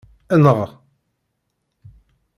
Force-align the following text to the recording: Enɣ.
Enɣ. 0.33 0.59